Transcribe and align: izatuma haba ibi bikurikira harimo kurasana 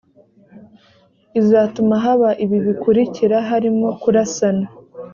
izatuma 1.39 1.95
haba 2.03 2.29
ibi 2.43 2.57
bikurikira 2.65 3.37
harimo 3.49 3.87
kurasana 4.01 4.67